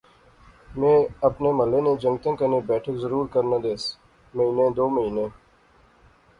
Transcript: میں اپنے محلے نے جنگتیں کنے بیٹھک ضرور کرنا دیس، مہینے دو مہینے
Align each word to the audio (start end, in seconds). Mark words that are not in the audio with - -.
میں 0.79 0.97
اپنے 1.27 1.51
محلے 1.57 1.81
نے 1.87 1.89
جنگتیں 2.01 2.35
کنے 2.39 2.59
بیٹھک 2.67 2.95
ضرور 3.03 3.25
کرنا 3.33 3.57
دیس، 3.63 3.81
مہینے 4.35 4.69
دو 4.75 4.85
مہینے 4.99 5.27